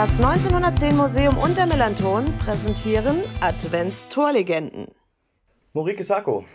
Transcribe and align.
Das 0.00 0.18
1910 0.18 0.96
Museum 0.96 1.36
und 1.36 1.58
der 1.58 1.66
Melanton 1.66 2.24
präsentieren 2.38 3.22
Adventstorlegenden. 3.42 4.86
Morike 5.74 6.04
Sacco, 6.04 6.46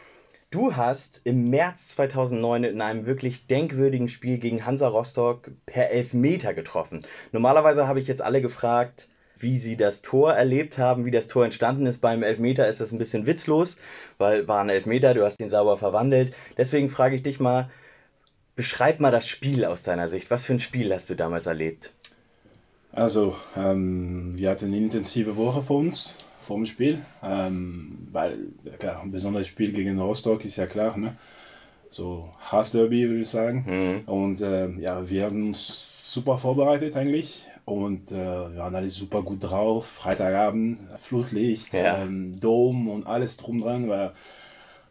du 0.49 0.76
hast 0.76 1.21
im 1.26 1.52
März 1.52 1.89
2009 1.89 2.63
in 2.63 2.81
einem 2.81 3.05
wirklich 3.05 3.46
denkwürdigen 3.46 4.10
Spiel 4.10 4.39
gegen 4.39 4.66
Hansa 4.66 4.88
Rostock 4.88 5.51
per 5.68 5.92
Elfmeter 5.92 6.55
getroffen. 6.55 7.05
Normalerweise 7.33 7.87
habe 7.87 8.00
ich 8.00 8.08
jetzt 8.08 8.23
alle 8.23 8.42
gefragt, 8.42 9.10
wie 9.37 9.59
sie 9.59 9.77
das 9.77 10.01
Tor 10.01 10.33
erlebt 10.33 10.79
haben, 10.79 11.05
wie 11.05 11.12
das 11.12 11.27
Tor 11.27 11.46
entstanden 11.46 11.86
ist. 11.86 12.00
Beim 12.00 12.23
Elfmeter 12.23 12.68
ist 12.68 12.82
das 12.82 12.91
ein 12.91 12.97
bisschen 12.97 13.27
witzlos, 13.27 13.77
weil 14.18 14.47
war 14.47 14.62
ein 14.62 14.69
Elfmeter, 14.69 15.14
du 15.14 15.23
hast 15.23 15.40
ihn 15.40 15.51
sauber 15.51 15.77
verwandelt. 15.77 16.36
Deswegen 16.58 16.90
frage 16.90 17.14
ich 17.14 17.22
dich 17.22 17.40
mal, 17.40 17.70
beschreib 18.55 19.00
mal 19.00 19.12
das 19.12 19.27
Spiel 19.27 19.66
aus 19.66 19.84
deiner 19.84 20.08
Sicht. 20.08 20.32
Was 20.32 20.46
für 20.46 20.54
ein 20.54 20.59
Spiel 20.59 20.91
hast 20.91 21.12
du 21.12 21.16
damals 21.16 21.46
erlebt? 21.46 21.94
Also, 22.95 23.35
ähm, 23.58 24.31
wir 24.35 24.49
hatten 24.49 24.67
eine 24.67 24.77
intensive 24.77 25.36
Woche 25.36 25.62
vor 25.62 25.80
uns, 25.80 26.16
vor 26.40 26.55
dem 26.55 26.66
Spiel, 26.66 26.99
ähm, 27.22 28.08
weil, 28.13 28.38
klar, 28.80 29.02
ein 29.02 29.12
besonderes 29.12 29.48
Spiel 29.48 29.73
gegen 29.73 29.99
Rostock 29.99 30.45
ist 30.45 30.55
ja 30.55 30.66
klar, 30.66 30.98
ne? 30.98 31.17
So 31.89 32.30
Hassderby, 32.39 33.09
würde 33.09 33.22
ich 33.22 33.30
sagen. 33.30 33.66
Mhm. 34.05 34.09
Und 34.09 34.41
äh, 34.41 34.70
ja, 34.80 35.09
wir 35.09 35.26
haben 35.26 35.48
uns 35.50 36.13
super 36.13 36.38
vorbereitet 36.38 36.95
eigentlich 36.95 37.45
und 37.66 38.12
äh, 38.12 38.16
wir 38.16 38.58
waren 38.58 38.76
alle 38.76 38.89
super 38.89 39.22
gut 39.23 39.44
drauf. 39.44 39.88
Freitagabend, 39.88 40.80
Flutlicht, 41.00 41.73
ja. 41.73 42.02
ähm, 42.02 42.39
Dom 42.39 42.88
und 42.88 43.08
alles 43.08 43.36
drum 43.36 43.59
dran, 43.59 43.89
weil 43.89 44.14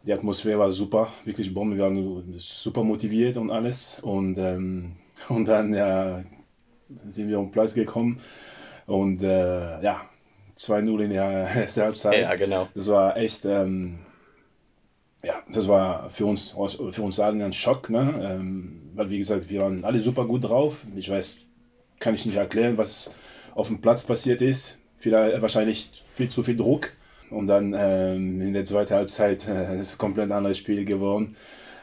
die 0.03 0.13
Atmosphäre 0.13 0.59
war 0.59 0.71
super, 0.71 1.09
wirklich 1.23 1.55
Bombe. 1.55 1.77
Wir 1.77 1.85
waren 1.85 2.33
super 2.37 2.83
motiviert 2.83 3.37
und 3.37 3.49
alles. 3.49 3.99
Und, 4.01 4.37
ähm, 4.37 4.91
und 5.29 5.47
dann 5.47 5.73
ja, 5.73 6.23
sind 7.09 7.29
wir 7.29 7.37
den 7.37 7.51
Platz 7.51 7.73
gekommen 7.73 8.21
und 8.85 9.23
äh, 9.23 9.81
ja, 9.81 10.01
2-0 10.57 11.03
in 11.03 11.09
der 11.09 11.23
ersten 11.55 11.81
Halbzeit. 11.81 12.21
Ja, 12.21 12.35
genau. 12.35 12.67
Das 12.73 12.87
war 12.87 13.17
echt, 13.17 13.45
ähm, 13.45 13.99
ja, 15.23 15.41
das 15.51 15.67
war 15.67 16.09
für 16.09 16.25
uns, 16.25 16.51
für 16.51 17.01
uns 17.01 17.19
alle 17.19 17.43
ein 17.43 17.53
Schock, 17.53 17.89
ne? 17.89 18.37
Ähm, 18.39 18.91
weil 18.93 19.09
wie 19.09 19.17
gesagt, 19.17 19.49
wir 19.49 19.61
waren 19.61 19.83
alle 19.83 19.99
super 19.99 20.25
gut 20.25 20.43
drauf. 20.43 20.85
Ich 20.95 21.09
weiß, 21.09 21.39
kann 21.99 22.13
ich 22.13 22.25
nicht 22.25 22.37
erklären, 22.37 22.77
was 22.77 23.13
auf 23.55 23.67
dem 23.67 23.81
Platz 23.81 24.03
passiert 24.03 24.41
ist. 24.41 24.79
Vielleicht, 24.97 25.41
wahrscheinlich 25.41 26.03
viel 26.15 26.29
zu 26.29 26.43
viel 26.43 26.55
Druck. 26.55 26.91
Und 27.31 27.47
dann 27.47 27.73
ähm, 27.75 28.39
in 28.41 28.53
der 28.53 28.65
zweiten 28.65 28.93
Halbzeit 28.93 29.47
äh, 29.47 29.79
ist 29.79 29.97
komplett 29.97 30.29
ein 30.29 30.31
anderes 30.31 30.57
Spiel 30.57 30.85
geworden. 30.85 31.35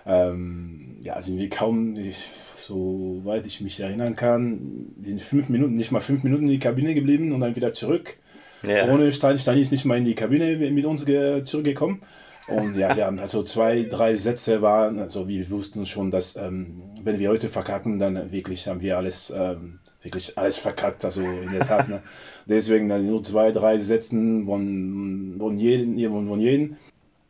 Ähm, 0.07 0.72
ja, 1.03 1.21
sind 1.21 1.39
wir 1.39 1.49
kaum, 1.49 1.97
ich, 1.97 2.29
soweit 2.59 3.47
ich 3.47 3.61
mich 3.61 3.81
erinnern 3.81 4.17
kann, 4.17 4.87
wir 4.97 5.11
sind 5.11 5.23
fünf 5.23 5.49
Minuten, 5.49 5.75
nicht 5.75 5.91
mal 5.91 6.01
fünf 6.01 6.23
Minuten 6.23 6.45
in 6.45 6.51
die 6.51 6.59
Kabine 6.59 6.95
geblieben 6.95 7.33
und 7.33 7.41
dann 7.41 7.57
wieder 7.57 7.75
zurück. 7.75 8.17
Ja. 8.65 8.89
Ohne 8.89 9.11
Stein, 9.11 9.39
Stein 9.39 9.59
ist 9.59 9.73
nicht 9.73 9.85
mal 9.85 9.99
in 9.99 10.05
die 10.05 10.15
Kabine 10.15 10.57
mit 10.71 10.85
uns 10.85 11.05
zurückgekommen. 11.05 12.03
Und 12.49 12.77
ja, 12.77 12.97
wir 12.97 13.07
haben 13.07 13.19
also 13.19 13.43
zwei, 13.43 13.85
drei 13.85 14.17
Sätze 14.17 14.63
waren, 14.63 14.99
also 14.99 15.29
wir 15.29 15.51
wussten 15.51 15.87
schon, 15.87 16.11
dass 16.11 16.37
ähm, 16.37 16.83
wenn 17.03 17.19
wir 17.19 17.31
heute 17.31 17.49
verkacken, 17.49 17.99
dann 17.99 18.33
wirklich 18.33 18.67
haben 18.67 18.81
wir 18.81 18.97
alles, 18.97 19.33
ähm, 19.37 19.79
wirklich 20.03 20.37
alles 20.39 20.57
verkackt, 20.57 21.05
also 21.05 21.23
in 21.23 21.53
der 21.53 21.65
Tat. 21.65 21.89
Ne? 21.89 22.03
Deswegen 22.47 22.89
dann 22.89 23.07
nur 23.07 23.23
zwei, 23.23 23.53
drei 23.53 23.79
Sätzen 23.79 24.47
von, 24.47 25.37
von 25.39 25.59
jedem, 25.59 25.99
von, 26.11 26.29
von 26.29 26.41
jedem. 26.41 26.77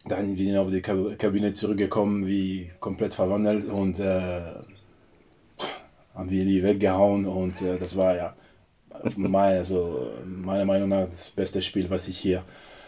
Dann 0.05 0.36
wir 0.36 0.47
sind 0.47 0.56
auf 0.56 0.70
die 0.70 0.83
Kabine 0.83 1.55
zurückgekommen, 1.55 2.27
wie 2.27 2.70
komplett 2.81 3.14
verwandelt 3.14 3.64
und 3.64 4.00
äh, 4.00 4.41
haben 6.14 6.31
wir 6.31 6.45
die 6.45 6.62
weggehauen 6.62 7.27
und 7.27 7.62
äh, 7.62 7.78
das 7.78 7.97
war 7.97 8.17
ja 8.17 8.34
mein, 9.17 9.56
also 9.56 10.12
meiner 10.25 10.64
Meinung 10.64 10.89
nach 10.89 11.08
das 11.08 11.30
beste 11.30 11.62
Spiel, 11.62 11.89
was 11.91 12.08
ich 12.08 12.19
hier 12.19 12.42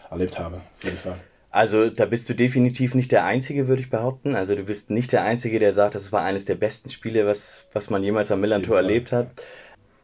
erlebt 0.09 0.39
habe, 0.39 0.57
auf 0.57 0.83
jeden 0.83 0.97
Fall. 0.97 1.17
Also 1.55 1.89
da 1.89 2.05
bist 2.05 2.27
du 2.27 2.33
definitiv 2.33 2.95
nicht 2.95 3.13
der 3.13 3.23
Einzige, 3.23 3.69
würde 3.69 3.81
ich 3.81 3.89
behaupten. 3.89 4.35
Also 4.35 4.55
du 4.55 4.63
bist 4.63 4.89
nicht 4.89 5.13
der 5.13 5.23
Einzige, 5.23 5.57
der 5.57 5.71
sagt, 5.71 5.95
das 5.95 6.11
war 6.11 6.21
eines 6.21 6.43
der 6.43 6.55
besten 6.55 6.89
Spiele, 6.89 7.25
was, 7.25 7.69
was 7.71 7.89
man 7.89 8.03
jemals 8.03 8.29
am 8.29 8.41
Millantor 8.41 8.75
erlebt 8.75 9.13
hat. 9.13 9.27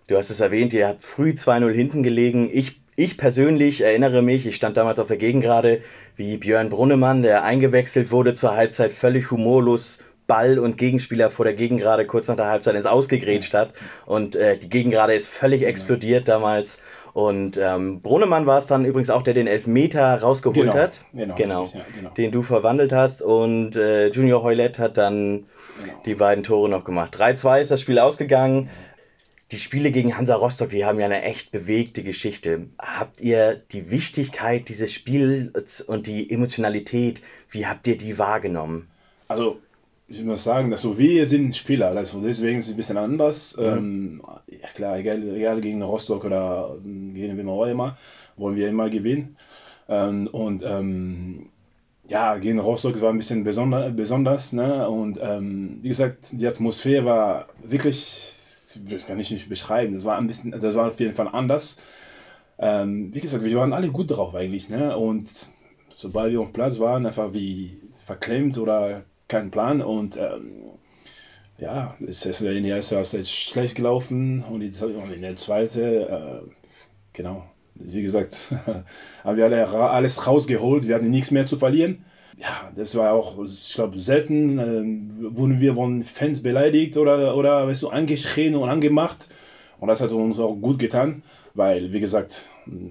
Du 0.07 0.17
hast 0.17 0.29
es 0.29 0.39
erwähnt, 0.39 0.71
ihr 0.71 0.87
habt 0.87 1.03
früh 1.03 1.31
2-0 1.31 1.71
hinten 1.71 2.03
gelegen. 2.03 2.49
Ich, 2.51 2.80
ich 2.95 3.17
persönlich 3.17 3.81
erinnere 3.81 4.21
mich, 4.21 4.45
ich 4.45 4.55
stand 4.55 4.77
damals 4.77 4.99
auf 4.99 5.07
der 5.07 5.17
Gegengrade, 5.17 5.81
wie 6.15 6.37
Björn 6.37 6.69
Brunnemann, 6.69 7.23
der 7.23 7.43
eingewechselt 7.43 8.11
wurde 8.11 8.33
zur 8.33 8.55
Halbzeit, 8.55 8.93
völlig 8.93 9.31
humorlos 9.31 10.03
Ball 10.27 10.59
und 10.59 10.77
Gegenspieler 10.77 11.29
vor 11.29 11.45
der 11.45 11.53
Gegengrade 11.53 12.05
kurz 12.05 12.27
nach 12.27 12.37
der 12.37 12.47
Halbzeit 12.47 12.75
ins 12.75 12.85
Ausgegrätscht 12.85 13.53
hat. 13.53 13.73
Und 14.05 14.35
äh, 14.35 14.57
die 14.57 14.69
Gegengrade 14.69 15.13
ist 15.13 15.27
völlig 15.27 15.63
explodiert 15.63 16.27
damals. 16.27 16.81
Und 17.13 17.57
ähm, 17.57 18.01
Brunnemann 18.01 18.45
war 18.45 18.57
es 18.57 18.65
dann 18.65 18.85
übrigens 18.85 19.09
auch, 19.09 19.23
der 19.23 19.33
den 19.33 19.47
Elfmeter 19.47 20.21
rausgeholt 20.21 20.55
genau, 20.55 20.73
hat. 20.73 21.01
Genau, 21.13 21.35
genau, 21.35 21.63
richtig, 21.63 21.81
ja, 21.81 21.85
genau, 21.97 22.09
Den 22.11 22.31
du 22.31 22.43
verwandelt 22.43 22.93
hast. 22.93 23.21
Und 23.21 23.75
äh, 23.75 24.07
Junior 24.07 24.43
Hoylett 24.43 24.79
hat 24.79 24.97
dann 24.97 25.47
genau. 25.81 25.93
die 26.05 26.15
beiden 26.15 26.43
Tore 26.43 26.69
noch 26.69 26.85
gemacht. 26.85 27.13
3-2 27.15 27.61
ist 27.61 27.71
das 27.71 27.81
Spiel 27.81 27.99
ausgegangen. 27.99 28.69
Die 29.51 29.57
Spiele 29.57 29.91
gegen 29.91 30.17
Hansa 30.17 30.35
Rostock, 30.35 30.69
die 30.69 30.85
haben 30.85 30.99
ja 30.99 31.05
eine 31.05 31.23
echt 31.23 31.51
bewegte 31.51 32.03
Geschichte. 32.03 32.67
Habt 32.79 33.19
ihr 33.19 33.61
die 33.71 33.91
Wichtigkeit 33.91 34.69
dieses 34.69 34.93
Spiels 34.93 35.81
und 35.81 36.07
die 36.07 36.31
Emotionalität, 36.31 37.21
wie 37.49 37.65
habt 37.65 37.85
ihr 37.87 37.97
die 37.97 38.17
wahrgenommen? 38.17 38.87
Also 39.27 39.59
ich 40.07 40.23
muss 40.23 40.43
sagen, 40.43 40.71
dass 40.71 40.81
so 40.81 40.97
wir 40.97 41.25
sind 41.27 41.55
Spieler, 41.55 41.91
also 41.91 42.21
deswegen 42.21 42.59
ist 42.59 42.65
es 42.65 42.71
ein 42.71 42.77
bisschen 42.77 42.97
anders. 42.97 43.57
Mhm. 43.57 43.63
Ähm, 43.63 44.21
ja 44.47 44.67
klar, 44.73 44.97
egal, 44.97 45.35
egal 45.35 45.61
gegen 45.61 45.81
Rostock 45.81 46.23
oder 46.25 46.77
gegen 46.83 47.37
wen 47.37 47.49
auch 47.49 47.65
immer, 47.65 47.97
wollen 48.37 48.55
wir 48.55 48.69
immer 48.69 48.89
gewinnen. 48.89 49.35
Ähm, 49.89 50.27
und 50.27 50.63
ähm, 50.65 51.49
ja, 52.07 52.37
gegen 52.37 52.59
Rostock 52.59 53.01
war 53.01 53.09
ein 53.09 53.17
bisschen 53.17 53.43
besonder, 53.43 53.89
besonders. 53.89 54.51
Ne? 54.51 54.87
Und 54.89 55.19
ähm, 55.21 55.79
wie 55.81 55.87
gesagt, 55.87 56.29
die 56.31 56.47
Atmosphäre 56.47 57.05
war 57.05 57.47
wirklich, 57.63 58.30
das 58.89 59.05
kann 59.05 59.19
ich 59.19 59.31
nicht 59.31 59.49
beschreiben, 59.49 59.93
das 59.93 60.03
war 60.03 60.17
ein 60.17 60.27
bisschen, 60.27 60.51
das 60.51 60.75
war 60.75 60.87
auf 60.87 60.99
jeden 60.99 61.15
Fall 61.15 61.27
anders. 61.27 61.77
Ähm, 62.59 63.13
wie 63.13 63.21
gesagt, 63.21 63.43
wir 63.43 63.57
waren 63.57 63.73
alle 63.73 63.89
gut 63.89 64.11
drauf 64.11 64.35
eigentlich. 64.35 64.69
Ne? 64.69 64.95
Und 64.95 65.29
sobald 65.89 66.31
wir 66.31 66.41
auf 66.41 66.53
Platz 66.53 66.79
waren, 66.79 67.05
einfach 67.05 67.33
wie 67.33 67.81
verklemmt 68.05 68.57
oder 68.57 69.03
keinen 69.27 69.51
Plan 69.51 69.81
und 69.81 70.17
ähm, 70.17 70.63
ja, 71.57 71.95
es 72.05 72.25
ist 72.25 72.41
in 72.41 72.63
der 72.63 72.77
ersten 72.77 72.95
Halbzeit 72.95 73.27
schlecht 73.27 73.75
gelaufen 73.75 74.43
und 74.43 74.61
in 74.61 75.21
der 75.21 75.35
zweiten, 75.35 75.79
äh, 75.79 76.41
genau, 77.13 77.45
wie 77.75 78.01
gesagt, 78.01 78.51
haben 79.23 79.37
wir 79.37 79.45
alle 79.45 79.67
alles 79.67 80.25
rausgeholt, 80.25 80.87
wir 80.87 80.95
hatten 80.95 81.09
nichts 81.09 81.31
mehr 81.31 81.45
zu 81.45 81.57
verlieren. 81.57 82.03
Ja, 82.41 82.71
das 82.75 82.95
war 82.95 83.13
auch, 83.13 83.37
ich 83.43 83.73
glaube, 83.75 83.99
selten 83.99 84.57
äh, 84.57 85.35
wurden 85.37 85.61
wir 85.61 85.75
von 85.75 86.03
Fans 86.03 86.41
beleidigt 86.41 86.97
oder, 86.97 87.35
oder 87.35 87.67
weißt 87.67 87.83
du, 87.83 87.89
angeschrien 87.89 88.55
und 88.55 88.67
angemacht. 88.67 89.29
Und 89.79 89.89
das 89.89 90.01
hat 90.01 90.11
uns 90.11 90.39
auch 90.39 90.55
gut 90.55 90.79
getan, 90.79 91.21
weil, 91.53 91.93
wie 91.93 91.99
gesagt, 91.99 92.47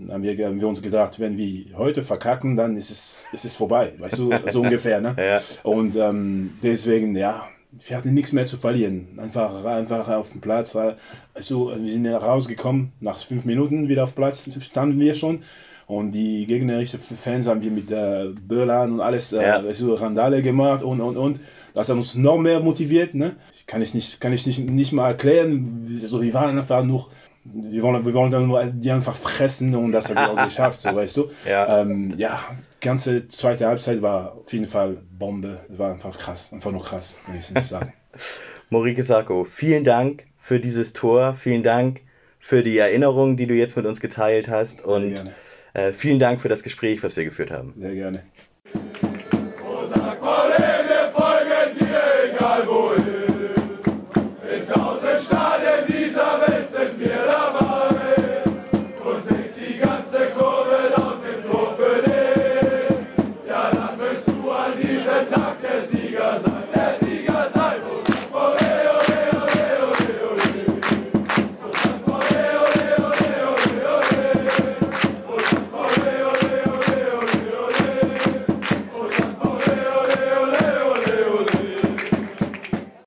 haben 0.08 0.22
wir, 0.22 0.46
haben 0.46 0.60
wir 0.60 0.68
uns 0.68 0.82
gedacht, 0.82 1.18
wenn 1.18 1.36
wir 1.36 1.76
heute 1.76 2.04
verkacken, 2.04 2.54
dann 2.54 2.76
ist 2.76 2.90
es, 2.90 3.28
ist 3.32 3.44
es 3.44 3.56
vorbei, 3.56 3.94
weißt 3.98 4.18
du, 4.18 4.32
so 4.50 4.60
ungefähr. 4.62 5.00
Ne? 5.00 5.16
ja. 5.18 5.40
Und 5.64 5.96
ähm, 5.96 6.52
deswegen, 6.62 7.16
ja, 7.16 7.48
wir 7.72 7.96
hatten 7.96 8.14
nichts 8.14 8.32
mehr 8.32 8.46
zu 8.46 8.56
verlieren. 8.56 9.18
Einfach, 9.18 9.64
einfach 9.64 10.08
auf 10.08 10.30
dem 10.30 10.40
Platz. 10.40 10.72
Du, 10.72 11.70
wir 11.70 11.92
sind 11.92 12.06
rausgekommen, 12.06 12.92
nach 13.00 13.18
fünf 13.18 13.44
Minuten 13.44 13.88
wieder 13.88 14.04
auf 14.04 14.14
Platz 14.14 14.48
standen 14.62 14.98
wir 14.98 15.14
schon. 15.14 15.42
Und 15.86 16.12
die 16.12 16.46
gegnerischen 16.46 17.00
Fans 17.00 17.48
haben 17.48 17.62
wir 17.62 17.70
mit 17.72 17.90
äh, 17.90 18.28
Böllern 18.46 18.92
und 18.92 19.00
alles, 19.00 19.32
äh, 19.32 19.42
ja. 19.42 19.60
du, 19.60 19.94
Randale 19.94 20.40
gemacht 20.40 20.84
und, 20.84 21.00
und, 21.00 21.16
und. 21.16 21.40
Das 21.74 21.88
hat 21.88 21.96
uns 21.96 22.14
noch 22.14 22.38
mehr 22.38 22.60
motiviert. 22.60 23.14
Ne? 23.14 23.36
Kann 23.66 23.82
ich 23.82 23.92
nicht, 23.94 24.20
kann 24.20 24.32
ich 24.32 24.46
nicht, 24.46 24.60
nicht 24.60 24.92
mal 24.92 25.08
erklären. 25.08 25.86
So, 26.02 26.22
wir 26.22 26.32
waren 26.32 26.56
einfach 26.58 26.84
nur 26.84 27.08
wir 27.44 27.82
wollen, 27.82 28.04
wir 28.04 28.14
wollen 28.14 28.30
dann 28.30 28.46
nur 28.46 28.64
die 28.66 28.90
einfach 28.90 29.16
fressen 29.16 29.74
und 29.74 29.92
das 29.92 30.08
haben 30.08 30.16
wir 30.16 30.30
auch 30.30 30.44
geschafft, 30.48 30.80
so 30.80 30.94
weißt 30.94 31.16
du. 31.16 31.30
Ja. 31.48 31.80
Ähm, 31.80 32.14
ja, 32.18 32.40
ganze 32.80 33.28
zweite 33.28 33.66
Halbzeit 33.66 34.02
war 34.02 34.34
auf 34.34 34.52
jeden 34.52 34.66
Fall 34.66 34.98
Bombe. 35.10 35.60
Es 35.70 35.78
war 35.78 35.92
einfach 35.92 36.18
krass, 36.18 36.52
einfach 36.52 36.72
nur 36.72 36.82
krass, 36.82 37.20
kann 37.24 37.36
ich 37.36 37.50
nicht 37.50 37.66
sagen. 37.66 37.92
Morike 38.70 39.02
Sacco, 39.02 39.44
vielen 39.44 39.84
Dank 39.84 40.24
für 40.38 40.60
dieses 40.60 40.92
Tor, 40.92 41.34
vielen 41.34 41.62
Dank 41.62 42.00
für 42.38 42.62
die 42.62 42.78
Erinnerungen, 42.78 43.36
die 43.36 43.46
du 43.46 43.54
jetzt 43.54 43.76
mit 43.76 43.86
uns 43.86 44.00
geteilt 44.00 44.48
hast 44.48 44.78
Sehr 44.78 44.88
und 44.88 45.32
äh, 45.74 45.92
vielen 45.92 46.18
Dank 46.18 46.40
für 46.40 46.48
das 46.48 46.62
Gespräch, 46.62 47.02
was 47.02 47.16
wir 47.16 47.24
geführt 47.24 47.50
haben. 47.50 47.74
Sehr 47.74 47.94
gerne. 47.94 48.24